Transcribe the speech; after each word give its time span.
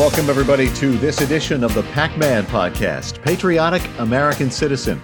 Welcome, 0.00 0.30
everybody, 0.30 0.72
to 0.76 0.96
this 0.96 1.20
edition 1.20 1.62
of 1.62 1.74
the 1.74 1.82
Pac 1.92 2.16
Man 2.16 2.44
Podcast 2.44 3.20
Patriotic 3.20 3.82
American 3.98 4.50
Citizen. 4.50 4.98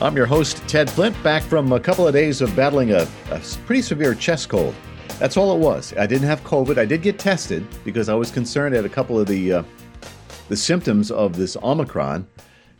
I'm 0.00 0.16
your 0.16 0.24
host, 0.24 0.58
Ted 0.68 0.88
Flint, 0.88 1.20
back 1.24 1.42
from 1.42 1.72
a 1.72 1.80
couple 1.80 2.06
of 2.06 2.14
days 2.14 2.40
of 2.40 2.54
battling 2.54 2.92
a, 2.92 3.08
a 3.32 3.40
pretty 3.66 3.82
severe 3.82 4.14
chest 4.14 4.48
cold. 4.48 4.72
That's 5.18 5.36
all 5.36 5.52
it 5.52 5.58
was. 5.58 5.92
I 5.96 6.06
didn't 6.06 6.28
have 6.28 6.44
COVID. 6.44 6.78
I 6.78 6.84
did 6.84 7.02
get 7.02 7.18
tested 7.18 7.66
because 7.82 8.08
I 8.08 8.14
was 8.14 8.30
concerned 8.30 8.76
at 8.76 8.84
a 8.84 8.88
couple 8.88 9.18
of 9.18 9.26
the 9.26 9.52
uh, 9.52 9.62
the 10.48 10.56
symptoms 10.56 11.10
of 11.10 11.34
this 11.34 11.56
Omicron. 11.56 12.24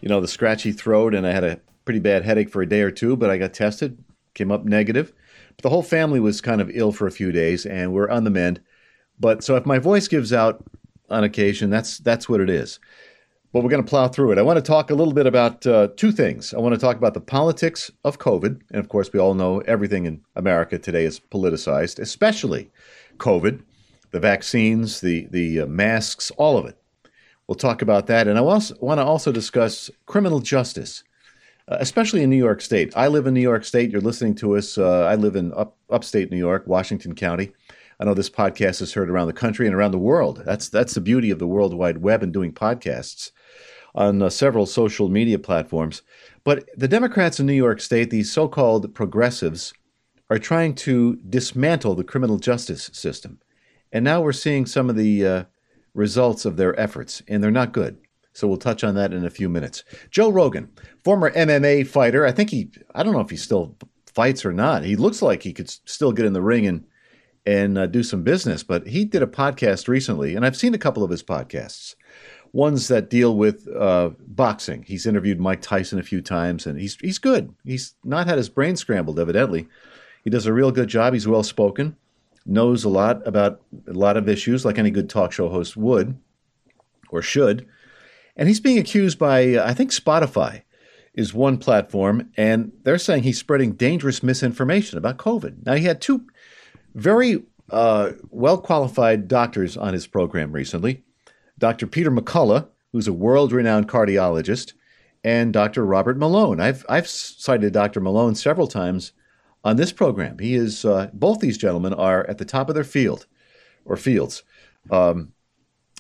You 0.03 0.09
know, 0.09 0.21
the 0.21 0.29
scratchy 0.29 0.71
throat, 0.71 1.17
and 1.17 1.27
I 1.27 1.33
had 1.33 1.43
a 1.43 1.61
pretty 1.85 1.99
bad 1.99 2.25
headache 2.25 2.49
for 2.49 2.63
a 2.63 2.69
day 2.69 2.83
or 2.83 2.93
two. 2.93 3.17
But 3.17 3.31
I 3.31 3.39
got 3.39 3.55
tested, 3.55 3.99
came 4.35 4.53
up 4.53 4.65
negative. 4.65 5.13
But 5.57 5.65
the 5.65 5.71
whole 5.71 5.83
family 5.83 6.21
was 6.21 6.41
kind 6.41 6.61
of 6.61 6.71
ill 6.73 6.93
for 6.93 7.09
a 7.09 7.13
few 7.13 7.33
days, 7.33 7.67
and 7.67 7.93
we're 7.93 8.09
on 8.09 8.23
the 8.23 8.31
mend. 8.31 8.61
But 9.19 9.43
so 9.43 9.57
if 9.57 9.67
my 9.67 9.81
voice 9.81 10.07
gives 10.07 10.33
out 10.33 10.65
on 11.11 11.25
occasion. 11.25 11.71
That's 11.71 11.99
that's 11.99 12.29
what 12.29 12.41
it 12.41 12.51
is. 12.51 12.79
But 13.53 13.63
we're 13.63 13.71
going 13.71 13.85
to 13.85 13.89
plow 13.89 14.09
through 14.09 14.33
it. 14.33 14.39
I 14.39 14.43
want 14.43 14.59
to 14.59 14.63
talk 14.63 14.91
a 14.91 14.95
little 14.95 15.15
bit 15.15 15.27
about 15.27 15.67
uh, 15.67 15.89
two 15.97 16.13
things. 16.13 16.53
I 16.53 16.59
want 16.59 16.75
to 16.75 16.81
talk 16.81 16.97
about 16.97 17.15
the 17.15 17.21
politics 17.21 17.91
of 18.05 18.19
COVID, 18.19 18.61
and 18.71 18.79
of 18.79 18.89
course, 18.89 19.11
we 19.13 19.21
all 19.21 19.35
know 19.35 19.61
everything 19.61 20.05
in 20.05 20.21
America 20.35 20.79
today 20.79 21.05
is 21.05 21.21
politicized, 21.21 21.99
especially 21.99 22.71
COVID, 23.19 23.63
the 24.11 24.21
vaccines, 24.21 25.01
the 25.01 25.27
the 25.31 25.61
uh, 25.61 25.67
masks, 25.67 26.31
all 26.37 26.59
of 26.59 26.67
it. 26.67 26.79
We'll 27.47 27.55
talk 27.55 27.81
about 27.81 28.09
that, 28.09 28.27
and 28.27 28.39
I 28.39 28.43
also 28.43 28.75
want 28.81 28.99
to 28.99 29.05
also 29.05 29.31
discuss 29.33 29.89
criminal 30.05 30.41
justice, 30.41 31.05
uh, 31.69 31.77
especially 31.81 32.23
in 32.23 32.31
New 32.31 32.37
York 32.37 32.61
State. 32.61 32.93
I 32.97 33.07
live 33.09 33.27
in 33.27 33.35
New 33.35 33.41
York 33.41 33.65
State. 33.65 33.91
You're 33.91 34.01
listening 34.01 34.35
to 34.37 34.57
us. 34.57 34.77
Uh, 34.77 35.05
I 35.05 35.15
live 35.15 35.37
in 35.37 35.55
up, 35.55 35.77
upstate 35.89 36.31
New 36.31 36.37
York, 36.37 36.65
Washington 36.67 37.15
County. 37.15 37.53
I 37.99 38.05
know 38.05 38.15
this 38.15 38.31
podcast 38.31 38.83
is 38.83 38.93
heard 38.93 39.09
around 39.09 39.29
the 39.29 39.33
country 39.33 39.67
and 39.67 39.75
around 39.75 39.93
the 39.93 39.99
world. 39.99 40.43
That's 40.45 40.69
that's 40.69 40.95
the 40.95 41.01
beauty 41.01 41.31
of 41.31 41.39
the 41.39 41.47
World 41.47 41.73
Wide 41.73 41.99
Web 41.99 42.23
and 42.23 42.33
doing 42.33 42.53
podcasts 42.53 43.31
on 43.95 44.21
uh, 44.21 44.29
several 44.29 44.67
social 44.67 45.09
media 45.09 45.39
platforms. 45.39 46.03
But 46.45 46.69
the 46.77 46.89
Democrats 46.89 47.41
in 47.41 47.47
New 47.47 47.55
York 47.55 47.81
State, 47.81 48.11
these 48.11 48.31
so-called 48.31 48.95
progressives, 48.95 49.73
are 50.29 50.39
trying 50.39 50.75
to 50.75 51.17
dismantle 51.29 51.95
the 51.95 52.05
criminal 52.05 52.39
justice 52.39 52.91
system, 52.93 53.41
and 53.93 54.05
now 54.05 54.21
we're 54.21 54.33
seeing 54.33 54.67
some 54.67 54.91
of 54.91 54.97
the 54.97 55.27
uh, 55.27 55.45
results 55.95 56.45
of 56.45 56.57
their 56.57 56.79
efforts, 56.79 57.23
and 57.29 57.43
they're 57.43 57.51
not 57.51 57.73
good. 57.73 57.97
So 58.35 58.47
we'll 58.47 58.59
touch 58.59 58.85
on 58.85 58.95
that 58.97 59.15
in 59.15 59.25
a 59.25 59.31
few 59.31 59.49
minutes. 59.49 59.83
Joe 60.11 60.29
Rogan, 60.29 60.69
former 61.03 61.31
MMA 61.31 61.87
fighter, 61.87 62.27
I 62.27 62.33
think 62.33 62.51
he, 62.51 62.71
I 62.95 63.03
don't 63.03 63.15
know 63.15 63.21
if 63.21 63.31
he 63.31 63.37
still 63.39 63.75
fights 64.05 64.45
or 64.45 64.53
not. 64.53 64.85
He 64.85 64.95
looks 64.95 65.23
like 65.23 65.43
he 65.43 65.55
could 65.55 65.71
still 65.71 66.13
get 66.13 66.27
in 66.27 66.35
the 66.35 66.43
ring 66.43 66.67
and 66.67 66.85
and 67.47 67.79
uh, 67.79 67.87
do 67.87 68.03
some 68.03 68.23
business. 68.23 68.63
But 68.63 68.89
he 68.89 69.05
did 69.05 69.23
a 69.23 69.27
podcast 69.27 69.89
recently, 69.89 70.35
and 70.35 70.45
I've 70.45 70.57
seen 70.57 70.75
a 70.75 70.79
couple 70.79 71.05
of 71.05 71.11
his 71.11 71.23
podcasts, 71.23 71.95
ones 72.53 72.89
that 72.89 73.09
deal 73.09 73.37
with 73.37 73.69
uh, 73.69 74.11
boxing. 74.27 74.83
He's 74.83 75.07
interviewed 75.07 75.41
Mike 75.41 75.63
Tyson 75.63 75.99
a 75.99 76.03
few 76.03 76.21
times, 76.21 76.67
and 76.67 76.79
he's 76.79 76.97
he's 76.97 77.19
good. 77.19 77.55
He's 77.65 77.95
not 78.05 78.27
had 78.27 78.39
his 78.39 78.49
brain 78.49 78.77
scrambled, 78.77 79.21
evidently. 79.21 79.69
He 80.25 80.31
does 80.31 80.47
a 80.47 80.53
real 80.53 80.73
good 80.73 80.89
job. 80.89 81.13
He's 81.13 81.29
well 81.29 81.45
spoken, 81.45 81.97
knows 82.45 82.83
a 82.83 82.89
lot 82.89 83.27
about 83.27 83.63
a 83.87 83.93
lot 83.93 84.17
of 84.17 84.29
issues, 84.29 84.65
like 84.65 84.79
any 84.79 84.91
good 84.91 85.09
talk 85.09 85.33
show 85.33 85.49
host 85.49 85.77
would 85.77 86.19
or 87.11 87.23
should. 87.23 87.67
And 88.37 88.49
he's 88.49 88.61
being 88.61 88.79
accused 88.79 89.19
by, 89.19 89.59
I 89.59 89.73
think, 89.73 89.93
Spotify 89.93 90.63
is 91.15 91.33
one 91.33 91.57
platform, 91.57 92.31
and 92.37 92.73
they're 92.83 92.99
saying 92.99 93.23
he's 93.23 93.39
spreading 93.39 93.73
dangerous 93.73 94.23
misinformation 94.23 94.99
about 94.99 95.17
COVID. 95.17 95.65
Now, 95.65 95.75
he 95.75 95.85
had 95.85 96.03
two 96.03 96.27
very 96.97 97.45
uh, 97.71 98.13
well 98.31 98.59
qualified 98.59 99.29
doctors 99.29 99.77
on 99.77 99.93
his 99.93 100.07
program 100.07 100.51
recently 100.51 101.05
Dr. 101.59 101.87
Peter 101.87 102.11
McCullough, 102.11 102.69
who's 102.93 103.09
a 103.09 103.13
world 103.13 103.53
renowned 103.53 103.89
cardiologist, 103.89 104.73
and 105.25 105.53
Dr. 105.53 105.85
Robert 105.85 106.19
Malone. 106.19 106.61
I've, 106.61 106.85
I've 106.89 107.09
cited 107.09 107.73
Dr. 107.73 108.01
Malone 108.01 108.35
several 108.35 108.67
times 108.67 109.13
on 109.65 109.77
this 109.77 109.91
program. 109.91 110.39
He 110.39 110.55
is, 110.55 110.85
uh, 110.85 111.11
both 111.13 111.41
these 111.41 111.59
gentlemen 111.59 111.95
are 111.95 112.27
at 112.29 112.39
the 112.39 112.45
top 112.45 112.69
of 112.69 112.75
their 112.75 112.85
field 112.85 113.27
or 113.85 113.97
fields, 113.97 114.43
um, 114.91 115.33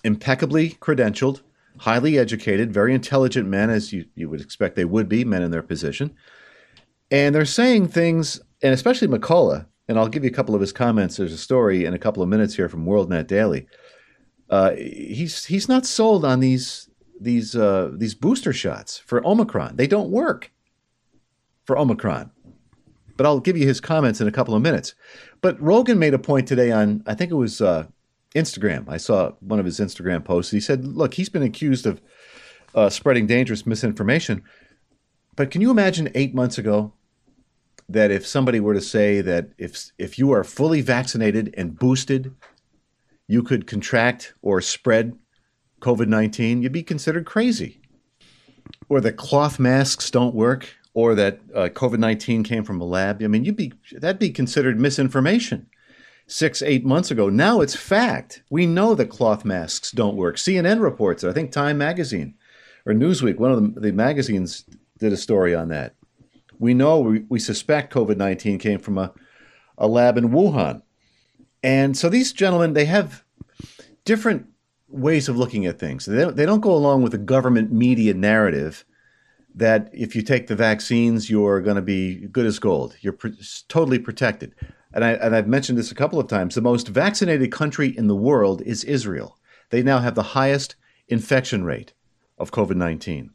impeccably 0.04 0.70
credentialed, 0.80 1.40
highly 1.78 2.18
educated, 2.18 2.72
very 2.72 2.94
intelligent 2.94 3.48
men, 3.48 3.70
as 3.70 3.92
you, 3.92 4.04
you 4.14 4.28
would 4.28 4.40
expect 4.40 4.76
they 4.76 4.84
would 4.84 5.08
be, 5.08 5.24
men 5.24 5.42
in 5.42 5.50
their 5.50 5.62
position. 5.62 6.14
And 7.10 7.34
they're 7.34 7.44
saying 7.44 7.88
things, 7.88 8.40
and 8.62 8.74
especially 8.74 9.08
McCullough, 9.08 9.66
and 9.88 9.98
I'll 9.98 10.08
give 10.08 10.24
you 10.24 10.30
a 10.30 10.32
couple 10.32 10.54
of 10.54 10.60
his 10.60 10.72
comments. 10.72 11.16
There's 11.16 11.32
a 11.32 11.38
story 11.38 11.84
in 11.84 11.94
a 11.94 11.98
couple 11.98 12.22
of 12.22 12.28
minutes 12.28 12.54
here 12.54 12.68
from 12.68 12.86
WorldNet 12.86 13.26
Daily. 13.26 13.66
Uh, 14.48 14.72
he's 14.72 15.44
he's 15.44 15.68
not 15.68 15.86
sold 15.86 16.24
on 16.24 16.40
these 16.40 16.88
these 17.20 17.56
uh, 17.56 17.90
these 17.94 18.14
booster 18.14 18.52
shots 18.52 18.98
for 18.98 19.26
Omicron. 19.26 19.76
They 19.76 19.86
don't 19.86 20.10
work 20.10 20.52
for 21.64 21.78
Omicron. 21.78 22.30
But 23.16 23.24
I'll 23.24 23.40
give 23.40 23.56
you 23.56 23.66
his 23.66 23.80
comments 23.80 24.20
in 24.20 24.28
a 24.28 24.32
couple 24.32 24.54
of 24.54 24.60
minutes. 24.60 24.94
But 25.40 25.60
Rogan 25.60 25.98
made 25.98 26.12
a 26.12 26.18
point 26.18 26.46
today 26.46 26.70
on 26.70 27.02
I 27.06 27.14
think 27.14 27.30
it 27.30 27.36
was 27.36 27.60
uh, 27.60 27.86
Instagram. 28.34 28.88
I 28.88 28.98
saw 28.98 29.32
one 29.40 29.58
of 29.58 29.64
his 29.64 29.80
Instagram 29.80 30.24
posts. 30.24 30.52
He 30.52 30.60
said, 30.60 30.84
"Look, 30.84 31.14
he's 31.14 31.28
been 31.28 31.42
accused 31.42 31.86
of 31.86 32.00
uh, 32.74 32.90
spreading 32.90 33.26
dangerous 33.26 33.66
misinformation." 33.66 34.42
But 35.34 35.50
can 35.50 35.60
you 35.60 35.70
imagine 35.70 36.10
eight 36.14 36.34
months 36.34 36.56
ago 36.56 36.92
that 37.88 38.10
if 38.10 38.26
somebody 38.26 38.60
were 38.60 38.74
to 38.74 38.80
say 38.80 39.20
that 39.20 39.50
if 39.58 39.90
if 39.98 40.18
you 40.18 40.32
are 40.32 40.44
fully 40.44 40.80
vaccinated 40.80 41.54
and 41.56 41.78
boosted, 41.78 42.34
you 43.28 43.42
could 43.42 43.66
contract 43.66 44.34
or 44.42 44.60
spread 44.60 45.16
COVID 45.80 46.08
nineteen, 46.08 46.62
you'd 46.62 46.72
be 46.72 46.82
considered 46.82 47.26
crazy. 47.26 47.80
Or 48.88 49.00
that 49.00 49.16
cloth 49.16 49.58
masks 49.58 50.10
don't 50.10 50.34
work, 50.34 50.74
or 50.94 51.14
that 51.14 51.40
uh, 51.54 51.68
COVID 51.68 51.98
nineteen 51.98 52.42
came 52.42 52.64
from 52.64 52.80
a 52.80 52.84
lab. 52.84 53.22
I 53.22 53.28
mean, 53.28 53.44
you'd 53.44 53.56
be 53.56 53.72
that'd 53.92 54.18
be 54.18 54.30
considered 54.30 54.78
misinformation. 54.78 55.68
Six, 56.28 56.60
eight 56.60 56.84
months 56.84 57.12
ago. 57.12 57.28
Now 57.28 57.60
it's 57.60 57.76
fact. 57.76 58.42
We 58.50 58.66
know 58.66 58.96
that 58.96 59.10
cloth 59.10 59.44
masks 59.44 59.92
don't 59.92 60.16
work. 60.16 60.36
CNN 60.36 60.80
reports 60.80 61.22
it. 61.22 61.28
I 61.28 61.32
think 61.32 61.52
Time 61.52 61.78
Magazine 61.78 62.34
or 62.84 62.94
Newsweek, 62.94 63.36
one 63.36 63.52
of 63.52 63.74
the, 63.74 63.80
the 63.80 63.92
magazines, 63.92 64.64
did 64.98 65.12
a 65.12 65.16
story 65.16 65.54
on 65.54 65.68
that. 65.68 65.94
We 66.58 66.74
know, 66.74 67.00
we, 67.00 67.24
we 67.28 67.38
suspect 67.38 67.92
COVID 67.92 68.16
19 68.16 68.58
came 68.58 68.78
from 68.78 68.98
a, 68.98 69.12
a 69.78 69.86
lab 69.86 70.16
in 70.16 70.30
Wuhan. 70.30 70.82
And 71.62 71.96
so 71.96 72.08
these 72.08 72.32
gentlemen, 72.32 72.72
they 72.72 72.84
have 72.84 73.24
different 74.04 74.46
ways 74.88 75.28
of 75.28 75.36
looking 75.36 75.66
at 75.66 75.78
things. 75.78 76.06
They 76.06 76.18
don't, 76.18 76.36
they 76.36 76.46
don't 76.46 76.60
go 76.60 76.74
along 76.74 77.02
with 77.02 77.12
the 77.12 77.18
government 77.18 77.72
media 77.72 78.14
narrative 78.14 78.84
that 79.54 79.90
if 79.92 80.14
you 80.14 80.22
take 80.22 80.46
the 80.46 80.56
vaccines, 80.56 81.30
you're 81.30 81.60
going 81.62 81.76
to 81.76 81.82
be 81.82 82.26
good 82.26 82.46
as 82.46 82.58
gold. 82.58 82.94
You're 83.00 83.18
totally 83.68 83.98
protected. 83.98 84.54
And, 84.92 85.04
I, 85.04 85.12
and 85.12 85.34
I've 85.34 85.48
mentioned 85.48 85.78
this 85.78 85.90
a 85.90 85.96
couple 85.96 86.20
of 86.20 86.28
times. 86.28 86.54
The 86.54 86.60
most 86.60 86.88
vaccinated 86.88 87.50
country 87.50 87.88
in 87.96 88.06
the 88.06 88.14
world 88.14 88.62
is 88.62 88.84
Israel. 88.84 89.38
They 89.70 89.82
now 89.82 89.98
have 89.98 90.14
the 90.14 90.22
highest 90.22 90.76
infection 91.08 91.64
rate 91.64 91.94
of 92.38 92.50
COVID 92.50 92.76
19. 92.76 93.30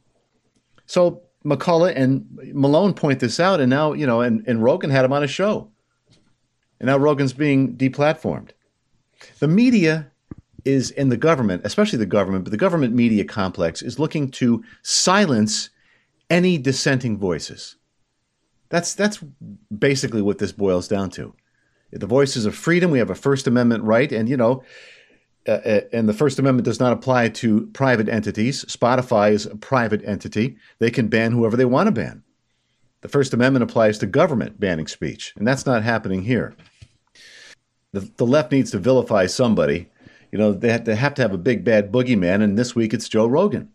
So 0.86 1.24
McCullough 1.46 1.96
and 1.96 2.28
Malone 2.54 2.94
point 2.94 3.20
this 3.20 3.40
out, 3.40 3.60
and 3.60 3.70
now 3.70 3.94
you 3.94 4.06
know, 4.06 4.22
and, 4.22 4.44
and 4.48 4.64
Rogan 4.64 4.90
had 4.90 5.06
him 5.06 5.14
on 5.14 5.24
a 5.24 5.28
show, 5.28 5.70
and 6.80 6.88
now 6.88 6.98
Rogan's 6.98 7.34
being 7.34 7.76
deplatformed. 7.76 8.50
The 9.40 9.48
media 9.48 10.12
is 10.66 10.92
in 10.92 11.10
the 11.10 11.18
government, 11.18 11.64
especially 11.66 11.98
the 11.98 12.06
government, 12.06 12.44
but 12.44 12.52
the 12.52 12.58
government 12.58 12.94
media 12.94 13.24
complex 13.24 13.82
is 13.82 14.00
looking 14.00 14.30
to 14.32 14.64
silence 14.84 15.70
any 16.30 16.58
dissenting 16.58 17.18
voices. 17.18 17.76
That's 18.70 18.94
that's 18.94 19.20
basically 19.78 20.22
what 20.22 20.38
this 20.38 20.52
boils 20.52 20.88
down 20.88 21.10
to. 21.12 21.34
The 21.92 22.08
voices 22.08 22.46
of 22.46 22.56
freedom. 22.56 22.90
We 22.90 23.00
have 23.00 23.10
a 23.10 23.16
First 23.16 23.48
Amendment 23.48 23.84
right, 23.84 24.12
and 24.12 24.30
you 24.30 24.38
know, 24.38 24.64
uh, 25.48 25.52
uh, 25.52 25.82
and 25.92 26.08
the 26.08 26.14
First 26.14 26.38
Amendment 26.38 26.66
does 26.66 26.80
not 26.80 26.94
apply 26.94 27.30
to 27.30 27.68
private 27.74 28.08
entities. 28.08 28.64
Spotify 28.66 29.32
is 29.32 29.48
a 29.48 29.56
private 29.56 30.04
entity. 30.06 30.56
They 30.80 30.92
can 30.92 31.08
ban 31.08 31.32
whoever 31.32 31.58
they 31.58 31.66
want 31.66 31.88
to 31.88 31.92
ban. 31.92 32.24
The 33.02 33.08
First 33.08 33.34
Amendment 33.34 33.64
applies 33.64 33.98
to 34.00 34.06
government 34.06 34.60
banning 34.60 34.86
speech, 34.86 35.34
and 35.36 35.48
that's 35.48 35.66
not 35.66 35.84
happening 35.84 36.22
here. 36.22 36.56
The, 37.92 38.02
the 38.18 38.26
left 38.26 38.52
needs 38.52 38.72
to 38.72 38.78
vilify 38.78 39.26
somebody. 39.26 39.90
You 40.32 40.38
know, 40.38 40.54
they 40.54 40.72
have, 40.72 40.84
to 40.84 40.96
have 40.96 41.16
to 41.16 41.22
have 41.24 41.34
a 41.34 41.40
big 41.40 41.64
bad 41.64 41.92
boogeyman, 41.92 42.44
and 42.44 42.58
this 42.58 42.76
week 42.76 42.94
it's 42.94 43.10
Joe 43.10 43.26
Rogan. 43.26 43.72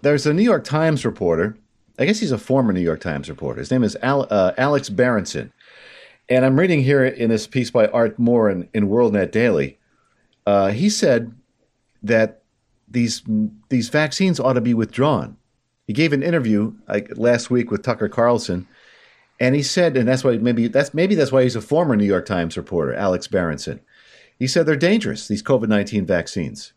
There's 0.00 0.26
a 0.26 0.32
New 0.32 0.42
York 0.42 0.64
Times 0.64 1.04
reporter. 1.04 1.58
I 1.98 2.06
guess 2.06 2.20
he's 2.20 2.32
a 2.32 2.38
former 2.38 2.72
New 2.72 2.80
York 2.80 3.00
Times 3.00 3.28
reporter. 3.28 3.60
His 3.60 3.70
name 3.70 3.84
is 3.84 3.96
Al, 4.02 4.26
uh, 4.30 4.52
Alex 4.56 4.88
Berenson. 4.88 5.52
And 6.28 6.44
I'm 6.44 6.58
reading 6.58 6.82
here 6.82 7.04
in 7.04 7.28
this 7.28 7.46
piece 7.46 7.70
by 7.70 7.86
Art 7.88 8.18
Moore 8.18 8.50
in, 8.50 8.68
in 8.74 8.88
WorldNet 8.88 9.30
Daily 9.30 9.78
uh, 10.46 10.70
he 10.70 10.88
said 10.88 11.32
that 12.02 12.42
these 12.88 13.22
these 13.68 13.88
vaccines 13.88 14.40
ought 14.40 14.54
to 14.54 14.60
be 14.60 14.74
withdrawn. 14.74 15.36
He 15.86 15.92
gave 15.92 16.12
an 16.12 16.22
interview 16.22 16.72
like 16.88 17.10
last 17.16 17.50
week 17.50 17.70
with 17.70 17.82
Tucker 17.82 18.08
Carlson, 18.08 18.66
and 19.38 19.54
he 19.54 19.62
said, 19.62 19.96
and 19.96 20.08
that's 20.08 20.24
why 20.24 20.38
maybe 20.38 20.68
that's 20.68 20.94
maybe 20.94 21.14
that's 21.14 21.32
why 21.32 21.42
he's 21.42 21.56
a 21.56 21.60
former 21.60 21.96
New 21.96 22.04
York 22.04 22.26
Times 22.26 22.56
reporter, 22.56 22.94
Alex 22.94 23.26
Berenson. 23.26 23.80
He 24.38 24.46
said 24.46 24.66
they're 24.66 24.76
dangerous 24.76 25.28
these 25.28 25.42
COVID 25.42 25.68
nineteen 25.68 26.06
vaccines. 26.06 26.72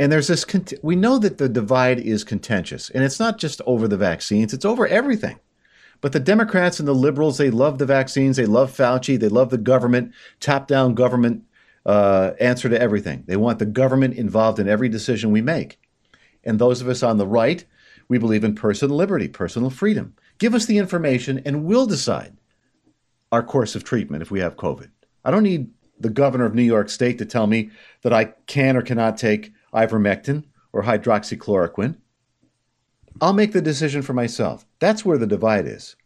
And 0.00 0.10
there's 0.10 0.26
this, 0.26 0.44
we 0.82 0.96
know 0.96 1.18
that 1.20 1.38
the 1.38 1.48
divide 1.48 2.00
is 2.00 2.24
contentious, 2.24 2.90
and 2.90 3.04
it's 3.04 3.20
not 3.20 3.38
just 3.38 3.60
over 3.64 3.86
the 3.86 3.96
vaccines, 3.96 4.52
it's 4.52 4.64
over 4.64 4.88
everything. 4.88 5.38
But 6.00 6.10
the 6.10 6.18
Democrats 6.18 6.80
and 6.80 6.88
the 6.88 6.92
liberals, 6.92 7.38
they 7.38 7.50
love 7.50 7.78
the 7.78 7.86
vaccines, 7.86 8.36
they 8.36 8.44
love 8.44 8.76
Fauci, 8.76 9.16
they 9.20 9.28
love 9.28 9.50
the 9.50 9.56
government, 9.56 10.12
top 10.40 10.66
down 10.66 10.94
government 10.94 11.44
uh, 11.86 12.32
answer 12.40 12.68
to 12.68 12.80
everything. 12.80 13.24
They 13.26 13.36
want 13.36 13.58
the 13.58 13.66
government 13.66 14.14
involved 14.14 14.58
in 14.58 14.68
every 14.68 14.88
decision 14.88 15.30
we 15.30 15.42
make. 15.42 15.78
And 16.44 16.58
those 16.58 16.80
of 16.80 16.88
us 16.88 17.02
on 17.02 17.18
the 17.18 17.26
right, 17.26 17.64
we 18.08 18.18
believe 18.18 18.44
in 18.44 18.54
personal 18.54 18.96
liberty, 18.96 19.28
personal 19.28 19.70
freedom. 19.70 20.14
Give 20.38 20.54
us 20.54 20.66
the 20.66 20.78
information 20.78 21.42
and 21.44 21.64
we'll 21.64 21.86
decide 21.86 22.36
our 23.32 23.42
course 23.42 23.74
of 23.74 23.84
treatment 23.84 24.22
if 24.22 24.30
we 24.30 24.40
have 24.40 24.56
COVID. 24.56 24.90
I 25.24 25.30
don't 25.30 25.42
need 25.42 25.70
the 25.98 26.10
governor 26.10 26.44
of 26.44 26.54
New 26.54 26.62
York 26.62 26.88
State 26.88 27.18
to 27.18 27.24
tell 27.24 27.46
me 27.46 27.70
that 28.02 28.12
I 28.12 28.26
can 28.46 28.76
or 28.76 28.82
cannot 28.82 29.16
take 29.16 29.52
ivermectin 29.72 30.44
or 30.72 30.82
hydroxychloroquine. 30.82 31.96
I'll 33.20 33.32
make 33.32 33.52
the 33.52 33.62
decision 33.62 34.02
for 34.02 34.12
myself. 34.12 34.66
That's 34.80 35.04
where 35.04 35.18
the 35.18 35.26
divide 35.26 35.66
is. 35.66 35.96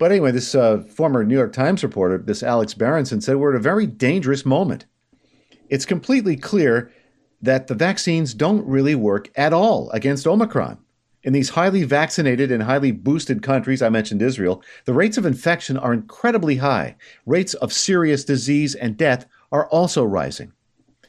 But 0.00 0.12
anyway, 0.12 0.30
this 0.30 0.54
uh, 0.54 0.78
former 0.78 1.24
New 1.24 1.36
York 1.36 1.52
Times 1.52 1.82
reporter, 1.82 2.16
this 2.16 2.42
Alex 2.42 2.72
Berenson, 2.72 3.20
said 3.20 3.36
we're 3.36 3.52
at 3.52 3.60
a 3.60 3.62
very 3.62 3.86
dangerous 3.86 4.46
moment. 4.46 4.86
It's 5.68 5.84
completely 5.84 6.36
clear 6.36 6.90
that 7.42 7.66
the 7.66 7.74
vaccines 7.74 8.32
don't 8.32 8.66
really 8.66 8.94
work 8.94 9.30
at 9.36 9.52
all 9.52 9.90
against 9.90 10.26
Omicron. 10.26 10.78
In 11.22 11.34
these 11.34 11.50
highly 11.50 11.84
vaccinated 11.84 12.50
and 12.50 12.62
highly 12.62 12.92
boosted 12.92 13.42
countries, 13.42 13.82
I 13.82 13.90
mentioned 13.90 14.22
Israel, 14.22 14.62
the 14.86 14.94
rates 14.94 15.18
of 15.18 15.26
infection 15.26 15.76
are 15.76 15.92
incredibly 15.92 16.56
high. 16.56 16.96
Rates 17.26 17.52
of 17.52 17.70
serious 17.70 18.24
disease 18.24 18.74
and 18.74 18.96
death 18.96 19.26
are 19.52 19.68
also 19.68 20.02
rising. 20.02 20.54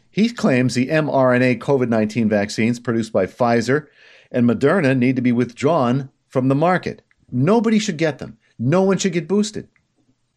He 0.09 0.27
claims 0.27 0.75
the 0.75 0.87
mRNA 0.87 1.59
COVID 1.59 1.87
19 1.87 2.27
vaccines 2.27 2.77
produced 2.77 3.13
by 3.13 3.25
Pfizer 3.25 3.87
and 4.33 4.45
Moderna 4.45 4.97
need 4.97 5.15
to 5.15 5.21
be 5.21 5.31
withdrawn 5.31 6.09
from 6.27 6.49
the 6.49 6.55
market. 6.55 7.03
Nobody 7.31 7.79
should 7.79 7.97
get 7.97 8.19
them. 8.19 8.37
No 8.63 8.83
one 8.83 8.99
should 8.99 9.13
get 9.13 9.27
boosted. 9.27 9.67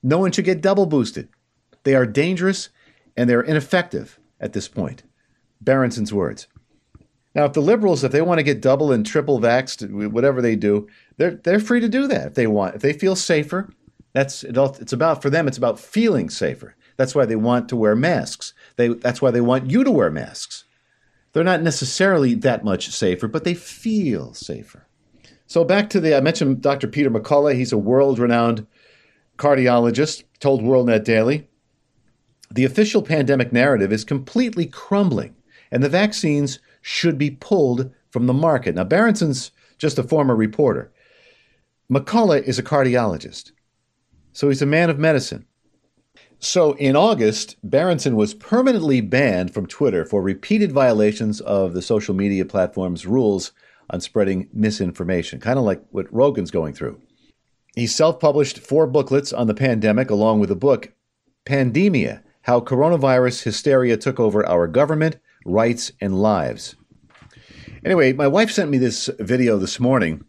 No 0.02 0.18
one 0.18 0.32
should 0.32 0.46
get 0.46 0.62
double 0.62 0.86
boosted. 0.86 1.28
They 1.82 1.94
are 1.94 2.06
dangerous 2.06 2.70
and 3.18 3.28
they're 3.28 3.42
ineffective 3.42 4.18
at 4.40 4.54
this 4.54 4.66
point. 4.66 5.02
Berenson's 5.62 6.12
words. 6.12 6.48
Now, 7.34 7.44
if 7.44 7.52
the 7.52 7.60
liberals, 7.60 8.02
if 8.02 8.12
they 8.12 8.22
want 8.22 8.38
to 8.38 8.44
get 8.44 8.62
double 8.62 8.92
and 8.92 9.04
triple 9.04 9.40
vaxxed, 9.40 10.10
whatever 10.10 10.40
they 10.40 10.56
do, 10.56 10.88
they're 11.18 11.32
they're 11.32 11.60
free 11.60 11.80
to 11.80 11.88
do 11.88 12.06
that 12.06 12.28
if 12.28 12.34
they 12.34 12.46
want. 12.46 12.76
If 12.76 12.80
they 12.80 12.94
feel 12.94 13.14
safer, 13.14 13.68
that's 14.14 14.42
it's 14.42 14.92
about 14.92 15.20
for 15.20 15.28
them. 15.28 15.46
It's 15.46 15.58
about 15.58 15.78
feeling 15.78 16.30
safer. 16.30 16.76
That's 16.96 17.14
why 17.14 17.26
they 17.26 17.36
want 17.36 17.68
to 17.68 17.76
wear 17.76 17.94
masks. 17.94 18.54
They 18.76 18.88
that's 18.88 19.20
why 19.20 19.32
they 19.32 19.40
want 19.42 19.70
you 19.70 19.84
to 19.84 19.90
wear 19.90 20.10
masks. 20.10 20.64
They're 21.32 21.44
not 21.44 21.62
necessarily 21.62 22.34
that 22.34 22.64
much 22.64 22.88
safer, 22.88 23.28
but 23.28 23.44
they 23.44 23.54
feel 23.54 24.32
safer. 24.32 24.86
So 25.46 25.64
back 25.64 25.90
to 25.90 26.00
the 26.00 26.16
I 26.16 26.20
mentioned 26.20 26.62
Dr. 26.62 26.88
Peter 26.88 27.10
McCullough. 27.10 27.54
He's 27.54 27.72
a 27.72 27.78
world-renowned 27.78 28.66
cardiologist. 29.36 30.24
Told 30.40 30.62
WorldNet 30.62 31.04
Daily, 31.04 31.48
the 32.50 32.64
official 32.64 33.02
pandemic 33.02 33.52
narrative 33.52 33.92
is 33.92 34.04
completely 34.04 34.66
crumbling, 34.66 35.34
and 35.70 35.82
the 35.82 35.88
vaccines 35.88 36.58
should 36.82 37.16
be 37.18 37.30
pulled 37.30 37.90
from 38.10 38.26
the 38.26 38.34
market. 38.34 38.74
Now, 38.74 38.84
Berenson's 38.84 39.50
just 39.78 39.98
a 39.98 40.02
former 40.02 40.36
reporter. 40.36 40.92
McCullough 41.90 42.42
is 42.42 42.58
a 42.58 42.62
cardiologist, 42.62 43.52
so 44.32 44.48
he's 44.48 44.62
a 44.62 44.66
man 44.66 44.90
of 44.90 44.98
medicine. 44.98 45.46
So 46.38 46.72
in 46.74 46.94
August, 46.94 47.56
Berenson 47.62 48.16
was 48.16 48.34
permanently 48.34 49.00
banned 49.00 49.54
from 49.54 49.66
Twitter 49.66 50.04
for 50.04 50.22
repeated 50.22 50.72
violations 50.72 51.40
of 51.40 51.72
the 51.72 51.82
social 51.82 52.14
media 52.14 52.44
platform's 52.44 53.06
rules 53.06 53.52
on 53.90 54.00
spreading 54.00 54.48
misinformation, 54.52 55.40
kind 55.40 55.58
of 55.58 55.64
like 55.64 55.82
what 55.90 56.12
Rogan's 56.12 56.50
going 56.50 56.74
through. 56.74 57.00
He 57.74 57.86
self 57.86 58.20
published 58.20 58.58
four 58.58 58.86
booklets 58.86 59.32
on 59.32 59.46
the 59.46 59.54
pandemic, 59.54 60.10
along 60.10 60.40
with 60.40 60.50
a 60.50 60.56
book, 60.56 60.92
Pandemia 61.44 62.22
How 62.42 62.60
Coronavirus 62.60 63.42
Hysteria 63.42 63.96
Took 63.96 64.20
Over 64.20 64.46
Our 64.46 64.66
Government 64.68 65.16
rights, 65.44 65.92
and 66.00 66.20
lives. 66.20 66.74
Anyway, 67.84 68.12
my 68.12 68.26
wife 68.26 68.50
sent 68.50 68.70
me 68.70 68.78
this 68.78 69.10
video 69.18 69.58
this 69.58 69.78
morning, 69.78 70.24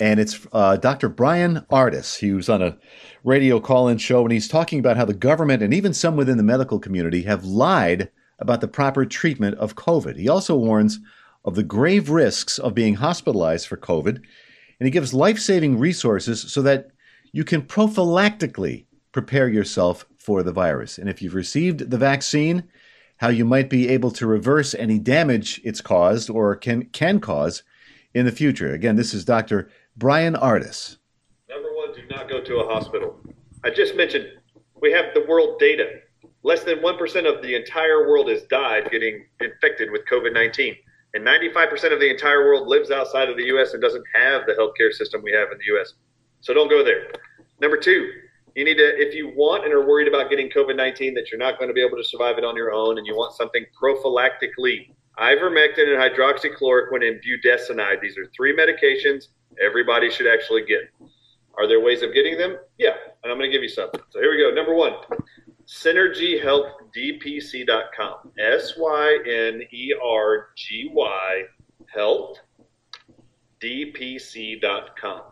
and 0.00 0.18
it's 0.18 0.46
uh, 0.52 0.76
Dr. 0.76 1.08
Bryan 1.08 1.64
Ardis. 1.70 2.18
He 2.18 2.32
was 2.32 2.48
on 2.48 2.62
a 2.62 2.76
radio 3.22 3.60
call 3.60 3.88
in 3.88 3.98
show, 3.98 4.22
and 4.22 4.32
he's 4.32 4.48
talking 4.48 4.80
about 4.80 4.96
how 4.96 5.04
the 5.04 5.14
government 5.14 5.62
and 5.62 5.72
even 5.72 5.94
some 5.94 6.16
within 6.16 6.36
the 6.36 6.42
medical 6.42 6.78
community 6.78 7.22
have 7.22 7.44
lied 7.44 8.10
about 8.38 8.60
the 8.60 8.68
proper 8.68 9.04
treatment 9.04 9.56
of 9.58 9.76
COVID. 9.76 10.16
He 10.16 10.28
also 10.28 10.56
warns 10.56 10.98
of 11.44 11.54
the 11.54 11.62
grave 11.62 12.10
risks 12.10 12.58
of 12.58 12.74
being 12.74 12.94
hospitalized 12.94 13.66
for 13.66 13.76
COVID, 13.76 14.16
and 14.16 14.86
he 14.86 14.90
gives 14.90 15.14
life 15.14 15.38
saving 15.38 15.78
resources 15.78 16.40
so 16.52 16.62
that 16.62 16.88
you 17.32 17.44
can 17.44 17.62
prophylactically 17.62 18.86
prepare 19.12 19.48
yourself 19.48 20.04
for 20.18 20.42
the 20.42 20.52
virus. 20.52 20.98
And 20.98 21.08
if 21.08 21.22
you've 21.22 21.34
received 21.34 21.90
the 21.90 21.98
vaccine, 21.98 22.64
how 23.16 23.28
you 23.28 23.44
might 23.44 23.68
be 23.68 23.88
able 23.88 24.10
to 24.12 24.26
reverse 24.26 24.74
any 24.74 24.98
damage 24.98 25.60
it's 25.64 25.80
caused 25.80 26.30
or 26.30 26.56
can, 26.56 26.84
can 26.86 27.20
cause 27.20 27.62
in 28.14 28.26
the 28.26 28.32
future. 28.32 28.72
Again, 28.72 28.96
this 28.96 29.14
is 29.14 29.24
Dr. 29.24 29.70
Bryan 29.96 30.34
Ardis. 30.34 30.96
Number 31.48 31.68
one, 31.74 31.94
do 31.94 32.02
not 32.08 32.28
go 32.28 32.42
to 32.42 32.56
a 32.60 32.66
hospital. 32.66 33.18
I 33.64 33.70
just 33.70 33.96
mentioned 33.96 34.26
we 34.80 34.92
have 34.92 35.06
the 35.14 35.26
world 35.28 35.58
data. 35.58 36.00
Less 36.42 36.64
than 36.64 36.78
1% 36.78 37.36
of 37.36 37.42
the 37.42 37.54
entire 37.54 38.08
world 38.08 38.30
has 38.30 38.42
died 38.44 38.90
getting 38.90 39.26
infected 39.40 39.90
with 39.90 40.06
COVID 40.10 40.32
19. 40.32 40.74
And 41.14 41.26
95% 41.26 41.92
of 41.92 41.98
the 41.98 42.08
entire 42.08 42.44
world 42.44 42.68
lives 42.68 42.90
outside 42.90 43.28
of 43.28 43.36
the 43.36 43.44
U.S. 43.46 43.72
and 43.72 43.82
doesn't 43.82 44.04
have 44.14 44.42
the 44.46 44.52
healthcare 44.52 44.92
system 44.92 45.22
we 45.22 45.32
have 45.32 45.50
in 45.50 45.58
the 45.58 45.64
U.S. 45.74 45.94
So 46.40 46.54
don't 46.54 46.68
go 46.68 46.84
there. 46.84 47.10
Number 47.60 47.76
two, 47.76 48.10
you 48.54 48.64
need 48.64 48.76
to, 48.76 48.96
if 48.96 49.14
you 49.14 49.32
want 49.36 49.64
and 49.64 49.72
are 49.72 49.86
worried 49.86 50.08
about 50.08 50.30
getting 50.30 50.48
COVID 50.50 50.76
19 50.76 51.14
that 51.14 51.30
you're 51.30 51.38
not 51.38 51.58
going 51.58 51.68
to 51.68 51.74
be 51.74 51.84
able 51.84 51.96
to 51.96 52.04
survive 52.04 52.38
it 52.38 52.44
on 52.44 52.56
your 52.56 52.72
own 52.72 52.98
and 52.98 53.06
you 53.06 53.14
want 53.14 53.34
something 53.34 53.64
prophylactically, 53.80 54.92
ivermectin 55.18 55.88
and 55.88 56.00
hydroxychloroquine 56.00 57.06
and 57.06 57.20
budesonide. 57.22 58.00
These 58.00 58.16
are 58.16 58.26
three 58.36 58.56
medications 58.56 59.26
everybody 59.60 60.10
should 60.10 60.26
actually 60.26 60.64
get. 60.64 60.80
Are 61.58 61.66
there 61.66 61.80
ways 61.80 62.02
of 62.02 62.14
getting 62.14 62.38
them? 62.38 62.56
Yeah, 62.78 62.94
and 63.22 63.32
I'm 63.32 63.38
going 63.38 63.50
to 63.50 63.54
give 63.54 63.62
you 63.62 63.68
some. 63.68 63.90
So 64.10 64.20
here 64.20 64.30
we 64.30 64.38
go. 64.38 64.54
Number 64.54 64.74
one, 64.74 64.94
synergyhealthdpc.com. 65.70 68.32
S 68.38 68.74
Y 68.76 69.18
N 69.26 69.62
E 69.70 69.94
R 70.02 70.48
G 70.56 70.90
Y 70.92 71.44
health 71.94 72.38
dpc.com. 73.62 75.22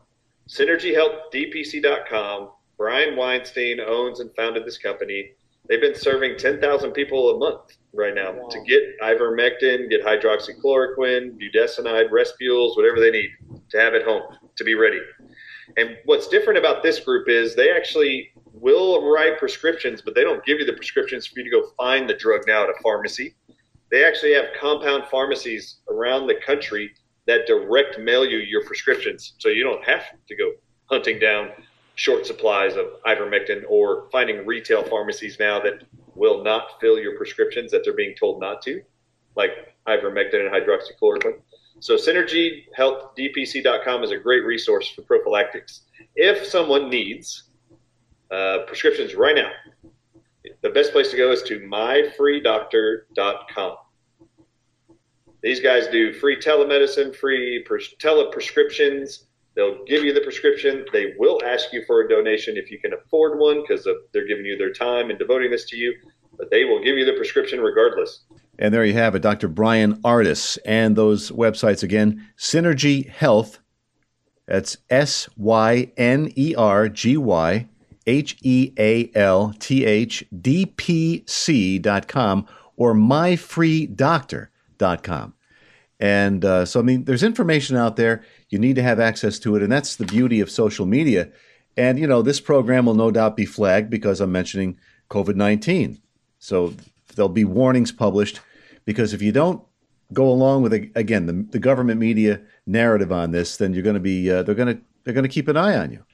Synergyhealthdpc.com 0.48 2.50
Brian 2.78 3.16
Weinstein 3.16 3.80
owns 3.80 4.20
and 4.20 4.30
founded 4.36 4.64
this 4.64 4.78
company. 4.78 5.32
They've 5.68 5.80
been 5.80 5.96
serving 5.96 6.38
10,000 6.38 6.92
people 6.92 7.30
a 7.30 7.38
month 7.38 7.76
right 7.92 8.14
now 8.14 8.32
wow. 8.32 8.48
to 8.48 8.60
get 8.62 8.98
ivermectin, 9.02 9.90
get 9.90 10.04
hydroxychloroquine, 10.04 11.36
budesonide, 11.36 12.10
respules, 12.10 12.76
whatever 12.76 13.00
they 13.00 13.10
need 13.10 13.30
to 13.70 13.78
have 13.78 13.94
at 13.94 14.04
home 14.04 14.22
to 14.56 14.64
be 14.64 14.76
ready. 14.76 15.00
And 15.76 15.98
what's 16.04 16.28
different 16.28 16.58
about 16.58 16.82
this 16.82 17.00
group 17.00 17.28
is 17.28 17.54
they 17.54 17.70
actually 17.70 18.30
will 18.60 19.10
write 19.10 19.38
prescriptions, 19.38 20.02
but 20.02 20.14
they 20.14 20.24
don't 20.24 20.44
give 20.44 20.58
you 20.58 20.66
the 20.66 20.72
prescriptions 20.72 21.26
for 21.26 21.40
you 21.40 21.44
to 21.44 21.50
go 21.50 21.70
find 21.76 22.08
the 22.08 22.14
drug 22.14 22.42
now 22.46 22.64
at 22.64 22.70
a 22.70 22.82
pharmacy. 22.82 23.34
They 23.90 24.04
actually 24.04 24.34
have 24.34 24.46
compound 24.60 25.04
pharmacies 25.10 25.78
around 25.90 26.26
the 26.26 26.34
country 26.34 26.92
that 27.26 27.46
direct 27.46 27.98
mail 27.98 28.24
you 28.24 28.38
your 28.38 28.64
prescriptions. 28.64 29.34
So 29.38 29.48
you 29.48 29.62
don't 29.62 29.84
have 29.84 30.02
to 30.26 30.36
go 30.36 30.52
hunting 30.86 31.18
down 31.18 31.50
short 31.94 32.26
supplies 32.26 32.76
of 32.76 32.86
ivermectin 33.06 33.64
or 33.68 34.08
finding 34.12 34.46
retail 34.46 34.82
pharmacies 34.84 35.38
now 35.38 35.60
that 35.60 35.84
will 36.14 36.42
not 36.42 36.80
fill 36.80 36.98
your 36.98 37.16
prescriptions 37.16 37.70
that 37.72 37.82
they're 37.84 37.94
being 37.94 38.14
told 38.18 38.40
not 38.40 38.62
to, 38.62 38.82
like 39.36 39.74
ivermectin 39.86 40.46
and 40.46 40.50
hydroxychloroquine. 40.50 41.40
So 41.80 41.96
synergyhealthdpc.com 41.96 44.04
is 44.04 44.10
a 44.10 44.16
great 44.16 44.44
resource 44.44 44.90
for 44.90 45.02
prophylactics. 45.02 45.82
If 46.16 46.46
someone 46.46 46.90
needs 46.90 47.44
uh, 48.30 48.58
prescriptions 48.66 49.14
right 49.14 49.34
now, 49.34 49.50
the 50.62 50.70
best 50.70 50.92
place 50.92 51.10
to 51.10 51.16
go 51.16 51.32
is 51.32 51.42
to 51.42 51.58
myfreedoctor.com. 51.60 53.76
These 55.42 55.60
guys 55.60 55.86
do 55.86 56.12
free 56.12 56.36
telemedicine, 56.36 57.14
free 57.14 57.62
pres- 57.64 57.94
teleprescriptions, 58.00 59.20
They'll 59.58 59.84
give 59.86 60.04
you 60.04 60.14
the 60.14 60.20
prescription. 60.20 60.84
They 60.92 61.14
will 61.18 61.40
ask 61.44 61.72
you 61.72 61.82
for 61.84 62.02
a 62.02 62.08
donation 62.08 62.56
if 62.56 62.70
you 62.70 62.78
can 62.78 62.92
afford 62.92 63.40
one 63.40 63.62
because 63.62 63.84
they're 64.12 64.28
giving 64.28 64.46
you 64.46 64.56
their 64.56 64.72
time 64.72 65.10
and 65.10 65.18
devoting 65.18 65.50
this 65.50 65.64
to 65.70 65.76
you, 65.76 65.92
but 66.36 66.48
they 66.48 66.64
will 66.64 66.80
give 66.80 66.96
you 66.96 67.04
the 67.04 67.14
prescription 67.14 67.60
regardless. 67.60 68.20
And 68.60 68.72
there 68.72 68.84
you 68.84 68.92
have 68.92 69.16
it, 69.16 69.22
Dr. 69.22 69.48
Bryan 69.48 69.96
Ardis. 70.02 70.58
And 70.64 70.94
those 70.94 71.32
websites 71.32 71.82
again 71.82 72.24
Synergy 72.38 73.08
Health, 73.08 73.58
that's 74.46 74.76
S 74.90 75.28
Y 75.36 75.90
N 75.96 76.32
E 76.36 76.54
R 76.54 76.88
G 76.88 77.16
Y 77.16 77.68
H 78.08 78.36
E 78.42 78.72
A 78.78 79.10
L 79.14 79.54
T 79.58 79.84
H 79.84 80.24
D 80.40 80.66
P 80.66 81.22
C 81.26 81.78
dot 81.78 82.08
com 82.08 82.46
or 82.76 82.94
myfreedoctor 82.94 84.48
packman.com. 84.78 85.34
And 86.00 86.44
uh, 86.44 86.64
so, 86.64 86.78
I 86.78 86.82
mean, 86.82 87.04
there's 87.04 87.24
information 87.24 87.76
out 87.76 87.96
there. 87.96 88.24
You 88.50 88.58
need 88.58 88.76
to 88.76 88.82
have 88.82 89.00
access 89.00 89.38
to 89.40 89.56
it. 89.56 89.62
And 89.62 89.72
that's 89.72 89.96
the 89.96 90.06
beauty 90.06 90.40
of 90.40 90.50
social 90.50 90.86
media. 90.86 91.30
And, 91.76 91.98
you 91.98 92.06
know, 92.06 92.22
this 92.22 92.40
program 92.40 92.86
will 92.86 92.94
no 92.94 93.10
doubt 93.10 93.36
be 93.36 93.44
flagged 93.44 93.90
because 93.90 94.20
I'm 94.20 94.32
mentioning 94.32 94.78
COVID 95.10 95.34
19. 95.34 96.00
So 96.38 96.74
there'll 97.14 97.28
be 97.28 97.44
warnings 97.44 97.90
published 97.90 98.40
because 98.84 99.12
if 99.12 99.22
you 99.22 99.32
don't 99.32 99.62
go 100.12 100.28
along 100.28 100.62
with, 100.62 100.72
again, 100.72 101.26
the, 101.26 101.46
the 101.50 101.58
government 101.58 102.00
media 102.00 102.40
narrative 102.66 103.10
on 103.10 103.32
this, 103.32 103.56
then 103.56 103.74
you're 103.74 103.82
going 103.82 103.94
to 103.94 104.00
be, 104.00 104.30
uh, 104.30 104.42
they're 104.44 104.54
going 104.54 104.76
to, 104.76 104.82
they're 105.02 105.14
going 105.14 105.24
to 105.24 105.28
keep 105.28 105.48
an 105.48 105.56
eye 105.56 105.76
on 105.76 105.90
you. 105.90 106.04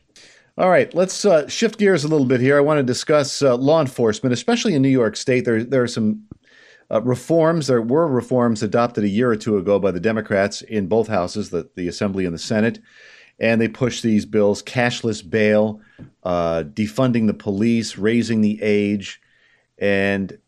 All 0.57 0.71
right, 0.71 0.95
let's 0.95 1.25
uh, 1.25 1.49
shift 1.49 1.81
gears 1.81 2.05
a 2.05 2.09
little 2.09 2.27
bit 2.27 2.41
here. 2.41 2.57
I 2.57 2.61
want 2.61 2.79
to 2.79 2.85
discuss 2.85 3.43
uh, 3.43 3.57
law 3.57 3.81
enforcement, 3.81 4.33
especially 4.33 4.75
in 4.75 4.83
New 4.83 4.89
York 4.89 5.17
State. 5.17 5.45
There, 5.45 5.65
there 5.65 5.83
are 5.83 5.89
some 5.89 6.23
uh, 6.93 7.03
reforms. 7.03 7.67
There 7.67 7.83
were 7.83 8.07
reforms 8.07 8.63
adopted 8.63 9.03
a 9.03 9.09
year 9.09 9.29
or 9.29 9.37
two 9.37 9.57
ago 9.57 9.81
by 9.81 9.91
the 9.91 9.99
Democrats 9.99 10.63
in 10.63 10.87
both 10.87 11.09
houses, 11.09 11.51
the, 11.51 11.69
the 11.75 11.89
Assembly 11.89 12.25
and 12.25 12.33
the 12.33 12.39
Senate, 12.39 12.79
and 13.41 13.61
they 13.61 13.67
pushed 13.67 14.05
these 14.05 14.27
bills: 14.27 14.63
cashless 14.63 15.29
bail, 15.29 15.81
uh, 16.23 16.63
defunding 16.63 17.27
the 17.27 17.35
police, 17.35 17.99
raising 17.99 18.41
the 18.41 18.63
age, 18.63 19.21
and 19.79 20.39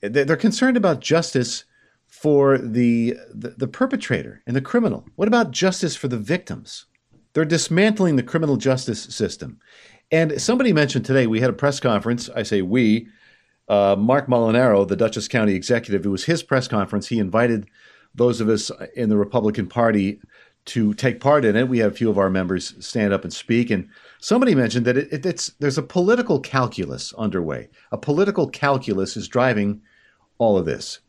they're 0.00 0.36
concerned 0.36 0.78
about 0.78 1.00
justice 1.00 1.64
for 2.06 2.56
the, 2.56 3.14
the, 3.34 3.50
the 3.58 3.68
perpetrator 3.68 4.42
and 4.46 4.56
the 4.56 4.62
criminal. 4.62 5.04
What 5.16 5.28
about 5.28 5.50
justice 5.50 5.96
for 5.96 6.08
the 6.08 6.16
victims? 6.16 6.86
They're 7.34 7.44
dismantling 7.44 8.16
the 8.16 8.22
criminal 8.22 8.56
justice 8.56 9.02
system. 9.02 9.60
And 10.10 10.40
somebody 10.40 10.72
mentioned 10.72 11.04
today, 11.04 11.26
we 11.26 11.40
had 11.40 11.50
a 11.50 11.54
press 11.54 11.80
conference. 11.80 12.30
I 12.30 12.42
say 12.42 12.62
we. 12.62 13.08
Uh, 13.68 13.96
Marc 13.98 14.28
Molinaro, 14.28 14.86
the 14.86 14.96
Dutchess 14.96 15.26
County 15.26 15.54
executive, 15.54 16.04
it 16.04 16.10
was 16.10 16.24
his 16.24 16.42
press 16.42 16.68
conference. 16.68 17.08
He 17.08 17.18
invited 17.18 17.66
those 18.14 18.40
of 18.40 18.48
us 18.48 18.70
in 18.94 19.08
the 19.08 19.16
Republican 19.16 19.66
Party 19.66 20.20
to 20.66 20.94
take 20.94 21.20
part 21.20 21.44
in 21.44 21.56
it. 21.56 21.68
We 21.68 21.78
had 21.78 21.90
a 21.90 21.94
few 21.94 22.08
of 22.08 22.18
our 22.18 22.30
members 22.30 22.74
stand 22.84 23.12
up 23.12 23.24
and 23.24 23.32
speak. 23.32 23.70
And 23.70 23.88
somebody 24.20 24.54
mentioned 24.54 24.86
that 24.86 24.96
it, 24.96 25.12
it, 25.12 25.26
it's 25.26 25.48
there's 25.58 25.78
a 25.78 25.82
political 25.82 26.40
calculus 26.40 27.12
underway. 27.14 27.68
A 27.90 27.98
political 27.98 28.48
calculus 28.48 29.16
is 29.16 29.28
driving 29.28 29.82
all 30.38 30.56
of 30.56 30.66
this. 30.66 31.00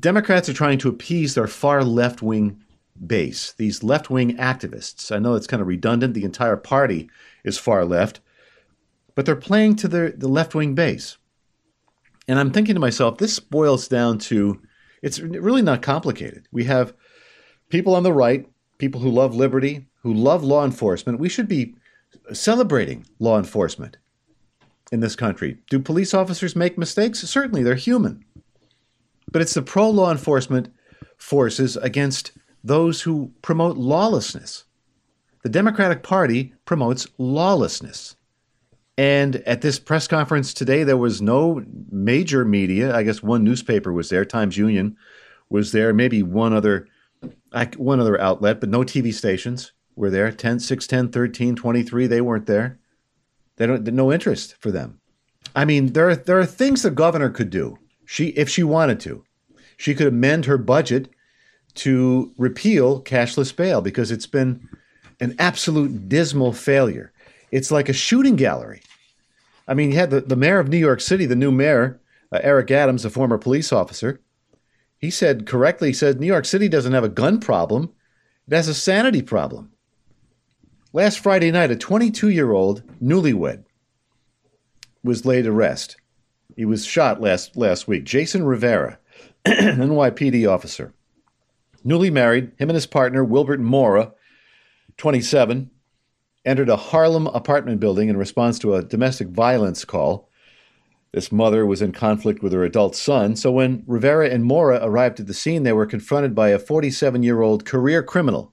Democrats 0.00 0.48
are 0.48 0.54
trying 0.54 0.78
to 0.78 0.88
appease 0.88 1.34
their 1.34 1.46
far 1.46 1.84
left 1.84 2.22
wing 2.22 2.63
base, 3.06 3.52
these 3.52 3.82
left 3.82 4.10
wing 4.10 4.36
activists. 4.36 5.14
I 5.14 5.18
know 5.18 5.34
it's 5.34 5.46
kind 5.46 5.60
of 5.60 5.68
redundant. 5.68 6.14
The 6.14 6.24
entire 6.24 6.56
party 6.56 7.10
is 7.44 7.58
far 7.58 7.84
left, 7.84 8.20
but 9.14 9.26
they're 9.26 9.36
playing 9.36 9.76
to 9.76 9.88
the, 9.88 10.14
the 10.16 10.28
left 10.28 10.54
wing 10.54 10.74
base. 10.74 11.16
And 12.26 12.38
I'm 12.38 12.50
thinking 12.50 12.74
to 12.74 12.80
myself, 12.80 13.18
this 13.18 13.38
boils 13.38 13.88
down 13.88 14.18
to 14.20 14.60
it's 15.02 15.20
really 15.20 15.60
not 15.60 15.82
complicated. 15.82 16.48
We 16.50 16.64
have 16.64 16.94
people 17.68 17.94
on 17.94 18.04
the 18.04 18.12
right, 18.12 18.48
people 18.78 19.02
who 19.02 19.10
love 19.10 19.34
liberty, 19.34 19.86
who 20.02 20.14
love 20.14 20.42
law 20.42 20.64
enforcement. 20.64 21.20
We 21.20 21.28
should 21.28 21.48
be 21.48 21.74
celebrating 22.32 23.06
law 23.18 23.36
enforcement 23.36 23.98
in 24.90 25.00
this 25.00 25.16
country. 25.16 25.58
Do 25.68 25.78
police 25.78 26.14
officers 26.14 26.56
make 26.56 26.78
mistakes? 26.78 27.20
Certainly, 27.20 27.64
they're 27.64 27.74
human. 27.74 28.24
But 29.30 29.42
it's 29.42 29.54
the 29.54 29.62
pro 29.62 29.90
law 29.90 30.10
enforcement 30.10 30.72
forces 31.18 31.76
against 31.76 32.32
those 32.64 33.02
who 33.02 33.30
promote 33.42 33.76
lawlessness. 33.76 34.64
The 35.42 35.50
Democratic 35.50 36.02
Party 36.02 36.54
promotes 36.64 37.06
lawlessness. 37.18 38.16
And 38.96 39.36
at 39.36 39.60
this 39.60 39.78
press 39.78 40.08
conference 40.08 40.54
today, 40.54 40.82
there 40.82 40.96
was 40.96 41.20
no 41.20 41.62
major 41.90 42.44
media. 42.44 42.96
I 42.96 43.02
guess 43.02 43.22
one 43.22 43.44
newspaper 43.44 43.92
was 43.92 44.08
there, 44.08 44.24
Times 44.24 44.56
Union 44.56 44.96
was 45.50 45.72
there, 45.72 45.92
maybe 45.92 46.22
one 46.22 46.52
other 46.52 46.88
one 47.76 48.00
other 48.00 48.20
outlet, 48.20 48.60
but 48.60 48.68
no 48.68 48.80
TV 48.80 49.14
stations 49.14 49.72
were 49.94 50.10
there. 50.10 50.32
10, 50.32 50.58
6, 50.58 50.86
10, 50.86 51.08
13, 51.10 51.54
23, 51.54 52.06
they 52.06 52.20
weren't 52.20 52.46
there. 52.46 52.80
They 53.56 53.66
don't 53.66 53.84
no 53.92 54.12
interest 54.12 54.56
for 54.58 54.72
them. 54.72 55.00
I 55.54 55.64
mean, 55.64 55.92
there 55.92 56.08
are, 56.08 56.16
there 56.16 56.38
are 56.40 56.46
things 56.46 56.82
the 56.82 56.90
governor 56.90 57.30
could 57.30 57.50
do. 57.50 57.78
She 58.04 58.28
if 58.28 58.48
she 58.48 58.64
wanted 58.64 59.00
to. 59.00 59.24
She 59.76 59.94
could 59.94 60.08
amend 60.08 60.46
her 60.46 60.58
budget 60.58 61.13
to 61.74 62.32
repeal 62.38 63.02
cashless 63.02 63.54
bail 63.54 63.80
because 63.80 64.10
it's 64.10 64.26
been 64.26 64.68
an 65.20 65.34
absolute 65.38 66.08
dismal 66.08 66.52
failure. 66.52 67.12
It's 67.50 67.70
like 67.70 67.88
a 67.88 67.92
shooting 67.92 68.36
gallery. 68.36 68.82
I 69.66 69.74
mean, 69.74 69.92
you 69.92 69.96
had 69.96 70.10
the, 70.10 70.20
the 70.20 70.36
mayor 70.36 70.58
of 70.58 70.68
New 70.68 70.78
York 70.78 71.00
City, 71.00 71.26
the 71.26 71.36
new 71.36 71.50
mayor, 71.50 72.00
uh, 72.32 72.40
Eric 72.42 72.70
Adams, 72.70 73.04
a 73.04 73.10
former 73.10 73.38
police 73.38 73.72
officer. 73.72 74.20
He 74.98 75.10
said 75.10 75.46
correctly, 75.46 75.88
he 75.88 75.94
said 75.94 76.20
New 76.20 76.26
York 76.26 76.44
City 76.44 76.68
doesn't 76.68 76.92
have 76.92 77.04
a 77.04 77.08
gun 77.08 77.40
problem, 77.40 77.92
it 78.46 78.54
has 78.54 78.68
a 78.68 78.74
sanity 78.74 79.22
problem. 79.22 79.72
Last 80.92 81.18
Friday 81.18 81.50
night, 81.50 81.70
a 81.70 81.76
22 81.76 82.28
year 82.28 82.52
old 82.52 82.82
newlywed 83.02 83.64
was 85.02 85.26
laid 85.26 85.42
to 85.42 85.52
rest. 85.52 85.96
He 86.56 86.64
was 86.64 86.84
shot 86.84 87.20
last, 87.20 87.56
last 87.56 87.88
week. 87.88 88.04
Jason 88.04 88.44
Rivera, 88.44 88.98
NYPD 89.46 90.48
officer. 90.48 90.94
Newly 91.84 92.10
married, 92.10 92.52
him 92.58 92.70
and 92.70 92.74
his 92.74 92.86
partner, 92.86 93.22
Wilbert 93.22 93.60
Mora, 93.60 94.12
27, 94.96 95.70
entered 96.46 96.68
a 96.70 96.76
Harlem 96.76 97.26
apartment 97.28 97.78
building 97.78 98.08
in 98.08 98.16
response 98.16 98.58
to 98.58 98.74
a 98.74 98.82
domestic 98.82 99.28
violence 99.28 99.84
call. 99.84 100.30
This 101.12 101.30
mother 101.30 101.64
was 101.66 101.82
in 101.82 101.92
conflict 101.92 102.42
with 102.42 102.52
her 102.52 102.64
adult 102.64 102.96
son, 102.96 103.36
so 103.36 103.52
when 103.52 103.84
Rivera 103.86 104.30
and 104.30 104.44
Mora 104.44 104.80
arrived 104.82 105.20
at 105.20 105.26
the 105.26 105.34
scene, 105.34 105.62
they 105.62 105.72
were 105.72 105.86
confronted 105.86 106.34
by 106.34 106.48
a 106.48 106.58
47 106.58 107.22
year 107.22 107.42
old 107.42 107.64
career 107.64 108.02
criminal, 108.02 108.52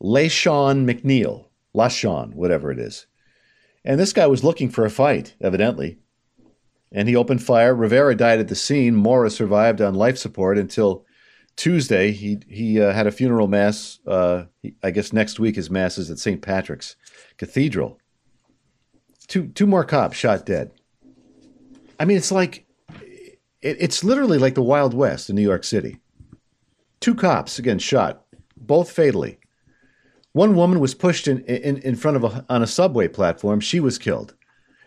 LaShawn 0.00 0.84
McNeil, 0.84 1.46
LaShawn, 1.74 2.34
whatever 2.34 2.70
it 2.70 2.78
is. 2.78 3.06
And 3.84 3.98
this 3.98 4.12
guy 4.12 4.26
was 4.26 4.44
looking 4.44 4.68
for 4.68 4.84
a 4.84 4.90
fight, 4.90 5.34
evidently. 5.40 5.98
And 6.92 7.08
he 7.08 7.16
opened 7.16 7.42
fire. 7.42 7.74
Rivera 7.74 8.14
died 8.14 8.38
at 8.38 8.48
the 8.48 8.54
scene. 8.54 8.94
Mora 8.94 9.30
survived 9.30 9.80
on 9.80 9.94
life 9.94 10.18
support 10.18 10.58
until 10.58 11.04
Tuesday, 11.58 12.12
he 12.12 12.38
he 12.48 12.80
uh, 12.80 12.92
had 12.92 13.08
a 13.08 13.10
funeral 13.10 13.48
mass. 13.48 13.98
Uh, 14.06 14.44
he, 14.62 14.76
I 14.80 14.92
guess 14.92 15.12
next 15.12 15.40
week 15.40 15.56
his 15.56 15.68
mass 15.68 15.98
is 15.98 16.08
at 16.08 16.20
St. 16.20 16.40
Patrick's 16.40 16.94
Cathedral. 17.36 17.98
Two 19.26 19.48
two 19.48 19.66
more 19.66 19.82
cops 19.82 20.16
shot 20.16 20.46
dead. 20.46 20.70
I 21.98 22.04
mean, 22.04 22.16
it's 22.16 22.30
like 22.30 22.64
it, 23.60 23.76
it's 23.80 24.04
literally 24.04 24.38
like 24.38 24.54
the 24.54 24.62
Wild 24.62 24.94
West 24.94 25.28
in 25.28 25.34
New 25.34 25.42
York 25.42 25.64
City. 25.64 25.98
Two 27.00 27.16
cops 27.16 27.58
again 27.58 27.80
shot, 27.80 28.24
both 28.56 28.92
fatally. 28.92 29.40
One 30.32 30.54
woman 30.54 30.78
was 30.78 30.94
pushed 30.94 31.26
in, 31.26 31.40
in, 31.40 31.78
in 31.78 31.96
front 31.96 32.18
of 32.18 32.22
a, 32.22 32.46
on 32.48 32.62
a 32.62 32.68
subway 32.68 33.08
platform. 33.08 33.58
She 33.58 33.80
was 33.80 33.98
killed. 33.98 34.36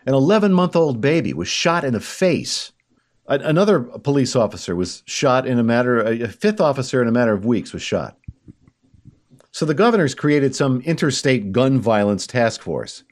An 0.06 0.14
11 0.14 0.54
month 0.54 0.74
old 0.74 1.02
baby 1.02 1.34
was 1.34 1.48
shot 1.48 1.84
in 1.84 1.92
the 1.92 2.00
face 2.00 2.71
Another 3.40 3.80
police 3.80 4.36
officer 4.36 4.76
was 4.76 5.02
shot 5.06 5.46
in 5.46 5.58
a 5.58 5.62
matter, 5.62 6.00
a 6.00 6.28
fifth 6.28 6.60
officer 6.60 7.00
in 7.00 7.08
a 7.08 7.12
matter 7.12 7.32
of 7.32 7.46
weeks 7.46 7.72
was 7.72 7.82
shot. 7.82 8.18
So 9.52 9.64
the 9.64 9.74
governor's 9.74 10.14
created 10.14 10.54
some 10.54 10.80
interstate 10.82 11.52
gun 11.52 11.80
violence 11.80 12.26
task 12.26 12.60
force 12.60 13.04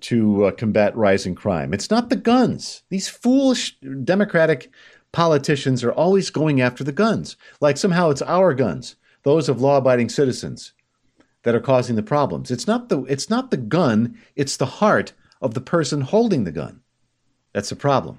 to 0.00 0.46
uh, 0.46 0.50
combat 0.52 0.96
rising 0.96 1.34
crime. 1.34 1.74
It's 1.74 1.90
not 1.90 2.08
the 2.08 2.16
guns. 2.16 2.82
These 2.90 3.08
foolish 3.08 3.78
Democratic 4.04 4.70
politicians 5.12 5.84
are 5.84 5.92
always 5.92 6.30
going 6.30 6.60
after 6.60 6.82
the 6.82 6.92
guns, 6.92 7.36
like 7.60 7.76
somehow 7.76 8.10
it's 8.10 8.22
our 8.22 8.52
guns, 8.54 8.96
those 9.22 9.48
of 9.48 9.60
law-abiding 9.60 10.08
citizens, 10.08 10.72
that 11.42 11.54
are 11.54 11.60
causing 11.60 11.96
the 11.96 12.02
problems. 12.02 12.50
It's 12.50 12.66
not 12.66 12.88
the 12.88 13.02
it's 13.04 13.30
not 13.30 13.50
the 13.50 13.56
gun, 13.56 14.18
it's 14.36 14.56
the 14.56 14.66
heart 14.66 15.12
of 15.40 15.54
the 15.54 15.60
person 15.60 16.00
holding 16.00 16.44
the 16.44 16.52
gun. 16.52 16.80
That's 17.52 17.68
the 17.68 17.76
problem. 17.76 18.18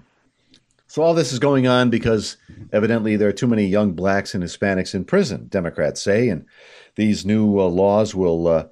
So 0.95 1.03
all 1.03 1.13
this 1.13 1.33
is 1.33 1.39
going 1.39 1.67
on 1.67 1.89
because 1.89 2.37
evidently 2.71 3.17
there 3.17 3.27
are 3.27 3.33
too 3.33 3.47
many 3.47 3.65
young 3.65 3.91
blacks 3.91 4.33
and 4.33 4.41
Hispanics 4.41 4.95
in 4.95 5.03
prison, 5.03 5.47
Democrats 5.49 6.01
say, 6.01 6.29
and 6.29 6.45
these 6.95 7.25
new 7.25 7.59
uh, 7.59 7.65
laws 7.65 8.15
will 8.15 8.47
uh, 8.47 8.67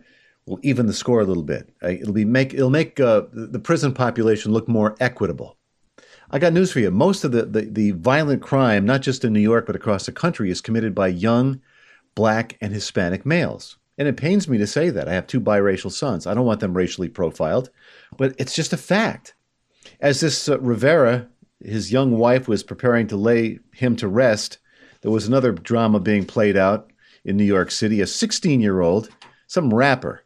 will 0.45 0.57
even 0.63 0.85
the 0.85 0.93
score 0.93 1.19
a 1.19 1.25
little 1.25 1.43
bit. 1.43 1.75
Uh, 1.83 1.89
it'll 1.89 2.13
be 2.13 2.23
make 2.23 2.53
it'll 2.53 2.69
make 2.69 2.97
uh, 2.97 3.23
the 3.33 3.59
prison 3.59 3.93
population 3.93 4.53
look 4.53 4.69
more 4.69 4.95
equitable. 5.01 5.57
I 6.31 6.39
got 6.39 6.53
news 6.53 6.71
for 6.71 6.79
you. 6.79 6.91
Most 6.91 7.25
of 7.25 7.33
the, 7.33 7.43
the, 7.43 7.63
the 7.63 7.91
violent 7.91 8.41
crime, 8.41 8.85
not 8.85 9.01
just 9.01 9.25
in 9.25 9.33
New 9.33 9.41
York 9.41 9.65
but 9.65 9.75
across 9.75 10.05
the 10.05 10.13
country, 10.13 10.49
is 10.49 10.61
committed 10.61 10.95
by 10.95 11.09
young 11.09 11.59
black 12.15 12.57
and 12.61 12.71
Hispanic 12.71 13.25
males. 13.25 13.75
And 13.97 14.07
it 14.07 14.15
pains 14.15 14.47
me 14.47 14.57
to 14.59 14.65
say 14.65 14.89
that. 14.91 15.09
I 15.09 15.13
have 15.13 15.27
two 15.27 15.41
biracial 15.41 15.91
sons. 15.91 16.25
I 16.25 16.33
don't 16.33 16.45
want 16.45 16.61
them 16.61 16.73
racially 16.73 17.09
profiled, 17.09 17.69
but 18.15 18.33
it's 18.37 18.55
just 18.55 18.71
a 18.71 18.77
fact. 18.77 19.33
As 19.99 20.21
this 20.21 20.47
uh, 20.47 20.57
Rivera 20.61 21.27
his 21.63 21.91
young 21.91 22.17
wife 22.17 22.47
was 22.47 22.63
preparing 22.63 23.07
to 23.07 23.17
lay 23.17 23.59
him 23.73 23.95
to 23.97 24.07
rest, 24.07 24.57
there 25.01 25.11
was 25.11 25.27
another 25.27 25.51
drama 25.51 25.99
being 25.99 26.25
played 26.25 26.57
out 26.57 26.91
in 27.25 27.37
New 27.37 27.43
York 27.43 27.71
City. 27.71 28.01
A 28.01 28.07
16 28.07 28.61
year 28.61 28.81
old, 28.81 29.09
some 29.47 29.73
rapper, 29.73 30.23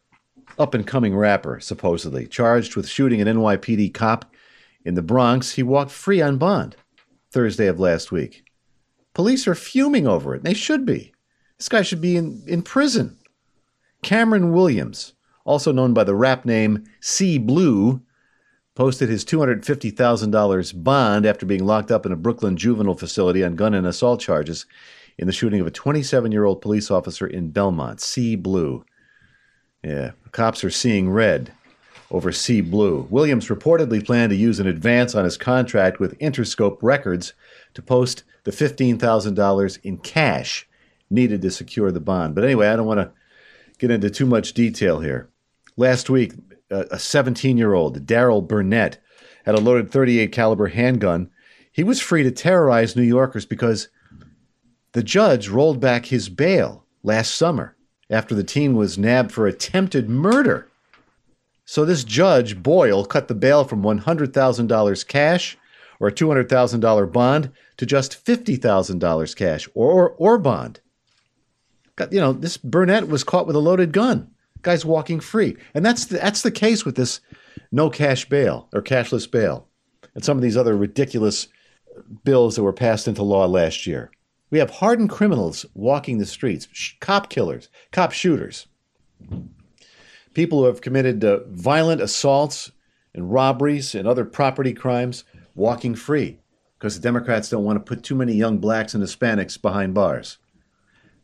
up 0.58 0.74
and 0.74 0.86
coming 0.86 1.16
rapper, 1.16 1.60
supposedly, 1.60 2.26
charged 2.26 2.76
with 2.76 2.88
shooting 2.88 3.20
an 3.20 3.28
NYPD 3.28 3.94
cop 3.94 4.32
in 4.84 4.94
the 4.94 5.02
Bronx, 5.02 5.52
he 5.52 5.62
walked 5.62 5.90
free 5.90 6.20
on 6.20 6.38
bond 6.38 6.76
Thursday 7.30 7.66
of 7.66 7.78
last 7.78 8.10
week. 8.10 8.44
Police 9.14 9.46
are 9.46 9.54
fuming 9.54 10.06
over 10.06 10.34
it. 10.34 10.44
They 10.44 10.54
should 10.54 10.86
be. 10.86 11.12
This 11.58 11.68
guy 11.68 11.82
should 11.82 12.00
be 12.00 12.16
in, 12.16 12.42
in 12.46 12.62
prison. 12.62 13.18
Cameron 14.02 14.52
Williams, 14.52 15.14
also 15.44 15.72
known 15.72 15.92
by 15.92 16.04
the 16.04 16.14
rap 16.14 16.44
name 16.44 16.84
C 17.00 17.36
Blue, 17.38 18.00
posted 18.78 19.08
his 19.08 19.24
$250,000 19.24 20.84
bond 20.84 21.26
after 21.26 21.44
being 21.44 21.66
locked 21.66 21.90
up 21.90 22.06
in 22.06 22.12
a 22.12 22.16
Brooklyn 22.16 22.56
juvenile 22.56 22.94
facility 22.94 23.42
on 23.42 23.56
gun 23.56 23.74
and 23.74 23.84
assault 23.84 24.20
charges 24.20 24.66
in 25.18 25.26
the 25.26 25.32
shooting 25.32 25.60
of 25.60 25.66
a 25.66 25.72
27 25.72 26.30
year 26.30 26.44
old 26.44 26.62
police 26.62 26.88
officer 26.88 27.26
in 27.26 27.50
Belmont. 27.50 28.00
C 28.00 28.36
Blue. 28.36 28.84
Yeah, 29.82 30.12
cops 30.30 30.62
are 30.62 30.70
seeing 30.70 31.10
red 31.10 31.50
over 32.12 32.30
C 32.30 32.60
Blue. 32.60 33.08
Williams 33.10 33.48
reportedly 33.48 34.06
planned 34.06 34.30
to 34.30 34.36
use 34.36 34.60
an 34.60 34.68
advance 34.68 35.16
on 35.16 35.24
his 35.24 35.36
contract 35.36 35.98
with 35.98 36.16
Interscope 36.20 36.78
Records 36.80 37.32
to 37.74 37.82
post 37.82 38.22
the 38.44 38.52
$15,000 38.52 39.78
in 39.82 39.98
cash 39.98 40.68
needed 41.10 41.42
to 41.42 41.50
secure 41.50 41.90
the 41.90 41.98
bond. 41.98 42.36
But 42.36 42.44
anyway, 42.44 42.68
I 42.68 42.76
don't 42.76 42.86
want 42.86 43.00
to 43.00 43.10
get 43.78 43.90
into 43.90 44.08
too 44.08 44.26
much 44.26 44.52
detail 44.52 45.00
here. 45.00 45.28
Last 45.76 46.08
week, 46.08 46.34
a 46.70 46.98
17 46.98 47.56
year 47.56 47.74
old, 47.74 48.06
Daryl 48.06 48.46
Burnett, 48.46 48.98
had 49.44 49.54
a 49.54 49.60
loaded 49.60 49.90
38 49.90 50.32
caliber 50.32 50.68
handgun. 50.68 51.30
He 51.72 51.82
was 51.82 52.00
free 52.00 52.22
to 52.22 52.30
terrorize 52.30 52.96
New 52.96 53.02
Yorkers 53.02 53.46
because 53.46 53.88
the 54.92 55.02
judge 55.02 55.48
rolled 55.48 55.80
back 55.80 56.06
his 56.06 56.28
bail 56.28 56.84
last 57.02 57.34
summer 57.34 57.76
after 58.10 58.34
the 58.34 58.44
teen 58.44 58.74
was 58.74 58.98
nabbed 58.98 59.32
for 59.32 59.46
attempted 59.46 60.08
murder. 60.08 60.68
So 61.64 61.84
this 61.84 62.04
judge, 62.04 62.62
Boyle, 62.62 63.04
cut 63.04 63.28
the 63.28 63.34
bail 63.34 63.64
from 63.64 63.82
$100,000 63.82 65.06
cash 65.08 65.58
or 66.00 66.08
a 66.08 66.12
$200,000 66.12 67.12
bond 67.12 67.50
to 67.76 67.86
just 67.86 68.24
$50,000 68.24 69.36
cash 69.36 69.68
or, 69.74 69.92
or, 69.92 70.10
or 70.12 70.38
bond. 70.38 70.80
You 72.10 72.20
know, 72.20 72.32
this 72.32 72.56
Burnett 72.56 73.08
was 73.08 73.24
caught 73.24 73.46
with 73.46 73.56
a 73.56 73.60
loaded 73.60 73.92
gun. 73.92 74.30
Guy's 74.62 74.84
walking 74.84 75.20
free. 75.20 75.56
And 75.74 75.84
that's 75.84 76.06
the, 76.06 76.18
that's 76.18 76.42
the 76.42 76.50
case 76.50 76.84
with 76.84 76.96
this 76.96 77.20
no 77.70 77.90
cash 77.90 78.28
bail 78.28 78.68
or 78.72 78.82
cashless 78.82 79.30
bail 79.30 79.68
and 80.14 80.24
some 80.24 80.36
of 80.36 80.42
these 80.42 80.56
other 80.56 80.76
ridiculous 80.76 81.48
bills 82.24 82.56
that 82.56 82.62
were 82.62 82.72
passed 82.72 83.08
into 83.08 83.22
law 83.22 83.46
last 83.46 83.86
year. 83.86 84.10
We 84.50 84.58
have 84.58 84.70
hardened 84.70 85.10
criminals 85.10 85.66
walking 85.74 86.18
the 86.18 86.26
streets, 86.26 86.68
sh- 86.72 86.94
cop 87.00 87.28
killers, 87.28 87.68
cop 87.92 88.12
shooters, 88.12 88.66
people 90.34 90.60
who 90.60 90.66
have 90.66 90.80
committed 90.80 91.24
uh, 91.24 91.40
violent 91.48 92.00
assaults 92.00 92.72
and 93.14 93.32
robberies 93.32 93.94
and 93.94 94.08
other 94.08 94.24
property 94.24 94.72
crimes 94.72 95.24
walking 95.54 95.94
free 95.94 96.38
because 96.78 96.94
the 96.94 97.02
Democrats 97.02 97.50
don't 97.50 97.64
want 97.64 97.76
to 97.76 97.88
put 97.88 98.04
too 98.04 98.14
many 98.14 98.32
young 98.32 98.58
blacks 98.58 98.94
and 98.94 99.02
Hispanics 99.02 99.60
behind 99.60 99.94
bars. 99.94 100.38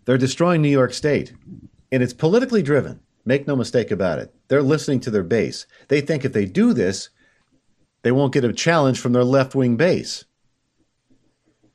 They're 0.04 0.18
destroying 0.18 0.60
New 0.60 0.68
York 0.68 0.92
State, 0.92 1.32
and 1.90 2.02
it's 2.02 2.12
politically 2.12 2.62
driven. 2.62 3.00
Make 3.25 3.47
no 3.47 3.57
mistake 3.57 3.90
about 3.90 4.19
it. 4.19 4.35
They're 4.49 4.62
listening 4.62 5.00
to 5.00 5.11
their 5.11 5.23
base. 5.23 5.66
They 5.88 6.00
think 6.00 6.25
if 6.25 6.33
they 6.33 6.45
do 6.45 6.73
this, 6.73 7.09
they 8.02 8.12
won't 8.12 8.35
get 8.35 8.45
a 8.45 8.52
challenge 8.52 9.00
from 9.00 9.12
their 9.12 9.25
left 9.25 9.54
wing 9.54 9.76
base. 9.76 10.25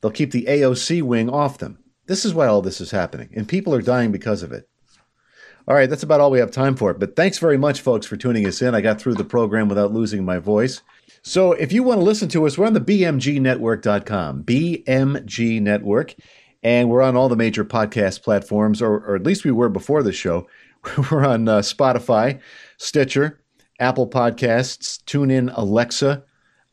They'll 0.01 0.11
keep 0.11 0.31
the 0.31 0.45
AOC 0.45 1.01
wing 1.01 1.29
off 1.29 1.57
them. 1.57 1.79
This 2.05 2.23
is 2.25 2.33
why 2.33 2.47
all 2.47 2.61
this 2.61 2.81
is 2.81 2.91
happening, 2.91 3.29
and 3.35 3.47
people 3.47 3.73
are 3.73 3.81
dying 3.81 4.11
because 4.11 4.43
of 4.43 4.51
it. 4.51 4.69
All 5.67 5.75
right, 5.75 5.89
that's 5.89 6.03
about 6.03 6.19
all 6.19 6.31
we 6.31 6.39
have 6.39 6.49
time 6.49 6.75
for. 6.75 6.93
But 6.95 7.15
thanks 7.15 7.37
very 7.37 7.57
much, 7.57 7.81
folks, 7.81 8.07
for 8.07 8.17
tuning 8.17 8.47
us 8.47 8.61
in. 8.61 8.73
I 8.73 8.81
got 8.81 8.99
through 8.99 9.13
the 9.15 9.23
program 9.23 9.69
without 9.69 9.93
losing 9.93 10.25
my 10.25 10.39
voice. 10.39 10.81
So 11.21 11.51
if 11.51 11.71
you 11.71 11.83
want 11.83 11.99
to 11.99 12.05
listen 12.05 12.29
to 12.29 12.47
us, 12.47 12.57
we're 12.57 12.65
on 12.65 12.73
the 12.73 12.81
bmgnetwork.com, 12.81 14.43
BMG 14.43 15.61
Network, 15.61 16.15
and 16.63 16.89
we're 16.89 17.03
on 17.03 17.15
all 17.15 17.29
the 17.29 17.35
major 17.35 17.63
podcast 17.63 18.23
platforms, 18.23 18.81
or, 18.81 18.95
or 18.95 19.15
at 19.15 19.23
least 19.23 19.45
we 19.45 19.51
were 19.51 19.69
before 19.69 20.01
the 20.01 20.11
show. 20.11 20.47
We're 21.11 21.25
on 21.25 21.47
uh, 21.47 21.59
Spotify, 21.59 22.39
Stitcher, 22.77 23.41
Apple 23.79 24.09
Podcasts, 24.09 25.01
TuneIn, 25.03 25.51
Alexa, 25.55 26.23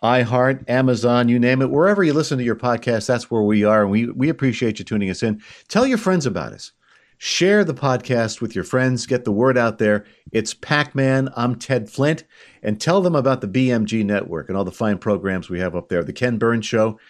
iHeart, 0.02 0.68
Amazon, 0.68 1.28
you 1.28 1.38
name 1.38 1.62
it. 1.62 1.70
Wherever 1.70 2.04
you 2.04 2.12
listen 2.12 2.38
to 2.38 2.44
your 2.44 2.56
podcast, 2.56 3.06
that's 3.06 3.30
where 3.30 3.42
we 3.42 3.64
are. 3.64 3.82
And 3.82 3.90
we, 3.90 4.08
we 4.10 4.28
appreciate 4.28 4.78
you 4.78 4.84
tuning 4.84 5.10
us 5.10 5.22
in. 5.22 5.40
Tell 5.68 5.86
your 5.86 5.98
friends 5.98 6.26
about 6.26 6.52
us. 6.52 6.72
Share 7.18 7.64
the 7.64 7.74
podcast 7.74 8.42
with 8.42 8.54
your 8.54 8.64
friends. 8.64 9.06
Get 9.06 9.24
the 9.24 9.32
word 9.32 9.56
out 9.56 9.78
there. 9.78 10.04
It's 10.32 10.52
Pac 10.52 10.94
Man. 10.94 11.30
I'm 11.34 11.54
Ted 11.54 11.88
Flint. 11.88 12.24
And 12.62 12.78
tell 12.78 13.00
them 13.00 13.14
about 13.14 13.40
the 13.40 13.48
BMG 13.48 14.04
Network 14.04 14.48
and 14.48 14.58
all 14.58 14.64
the 14.64 14.70
fine 14.70 14.98
programs 14.98 15.48
we 15.48 15.60
have 15.60 15.74
up 15.74 15.88
there. 15.88 16.04
The 16.04 16.12
Ken 16.12 16.36
Burns 16.36 16.66
Show 16.66 17.00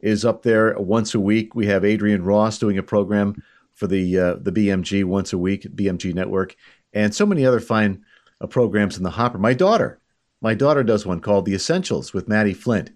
is 0.00 0.24
up 0.24 0.42
there 0.42 0.76
once 0.78 1.14
a 1.14 1.20
week. 1.20 1.54
We 1.54 1.66
have 1.66 1.84
Adrian 1.84 2.24
Ross 2.24 2.58
doing 2.58 2.76
a 2.76 2.82
program 2.82 3.40
for 3.74 3.86
the 3.86 4.18
uh, 4.18 4.34
the 4.34 4.52
BMG 4.52 5.04
once 5.04 5.32
a 5.32 5.38
week, 5.38 5.62
BMG 5.74 6.14
Network, 6.14 6.56
and 6.92 7.14
so 7.14 7.26
many 7.26 7.44
other 7.44 7.60
fine 7.60 8.04
uh, 8.40 8.46
programs 8.46 8.96
in 8.96 9.02
the 9.02 9.10
hopper. 9.10 9.38
My 9.38 9.54
daughter, 9.54 10.00
my 10.40 10.54
daughter 10.54 10.82
does 10.82 11.06
one 11.06 11.20
called 11.20 11.46
The 11.46 11.54
Essentials 11.54 12.12
with 12.12 12.28
Maddie 12.28 12.54
Flint. 12.54 12.90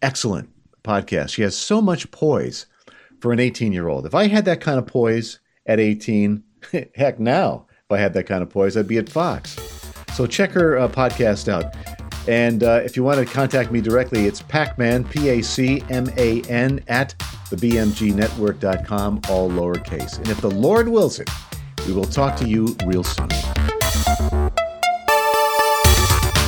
Excellent 0.00 0.50
podcast. 0.84 1.30
She 1.30 1.42
has 1.42 1.56
so 1.56 1.80
much 1.80 2.10
poise 2.10 2.66
for 3.20 3.32
an 3.32 3.40
18 3.40 3.72
year 3.72 3.88
old. 3.88 4.06
If 4.06 4.14
I 4.14 4.28
had 4.28 4.44
that 4.46 4.60
kind 4.60 4.78
of 4.78 4.86
poise 4.86 5.40
at 5.66 5.80
18, 5.80 6.42
heck, 6.94 7.18
now 7.18 7.66
if 7.70 7.92
I 7.92 7.98
had 7.98 8.14
that 8.14 8.24
kind 8.24 8.42
of 8.42 8.50
poise, 8.50 8.76
I'd 8.76 8.88
be 8.88 8.98
at 8.98 9.08
Fox. 9.08 9.56
So 10.14 10.26
check 10.26 10.50
her 10.52 10.78
uh, 10.78 10.88
podcast 10.88 11.48
out. 11.48 11.74
And 12.28 12.62
uh, 12.62 12.82
if 12.84 12.96
you 12.96 13.02
want 13.02 13.18
to 13.18 13.24
contact 13.24 13.70
me 13.70 13.80
directly, 13.80 14.26
it's 14.26 14.42
Pacman, 14.42 15.08
P 15.10 15.30
A 15.30 15.42
C 15.42 15.82
M 15.88 16.06
A 16.16 16.42
N, 16.42 16.84
at 16.86 17.14
thebmgnetwork.com, 17.50 19.20
all 19.28 19.50
lowercase. 19.50 20.18
And 20.18 20.28
if 20.28 20.40
the 20.40 20.50
Lord 20.50 20.88
wills 20.88 21.20
it, 21.20 21.30
we 21.86 21.92
will 21.92 22.04
talk 22.04 22.36
to 22.36 22.48
you 22.48 22.76
real 22.84 23.04
soon. 23.04 23.28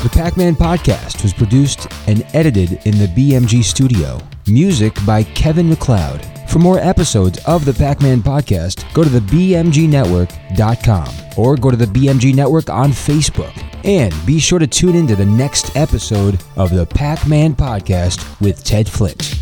The 0.03 0.09
Pac 0.13 0.39
Man 0.39 0.57
podcast 0.57 1.23
was 1.23 1.35
produced 1.35 1.87
and 2.07 2.25
edited 2.33 2.81
in 2.87 2.97
the 2.99 3.07
BMG 3.09 3.63
studio. 3.63 4.19
Music 4.47 4.95
by 5.05 5.23
Kevin 5.23 5.69
MacLeod. 5.69 6.27
For 6.49 6.59
more 6.59 6.79
episodes 6.79 7.39
of 7.47 7.65
the 7.65 7.75
Pac 7.75 8.01
Man 8.01 8.23
podcast, 8.23 8.91
go 8.95 9.05
to 9.05 9.11
the 9.11 9.21
BMGnetwork.com 9.21 11.09
or 11.37 11.57
go 11.57 11.71
to 11.71 11.77
the 11.77 11.85
BMG 11.85 12.35
Network 12.35 12.71
on 12.71 12.91
Facebook. 12.91 13.53
And 13.85 14.15
be 14.27 14.39
sure 14.39 14.59
to 14.59 14.67
tune 14.67 14.97
in 14.97 15.07
to 15.07 15.17
the 15.17 15.27
next 15.27 15.77
episode 15.77 16.43
of 16.57 16.75
the 16.75 16.87
Pac 16.87 17.27
Man 17.27 17.55
podcast 17.55 18.41
with 18.41 18.65
Ted 18.65 18.89
Flint. 18.89 19.39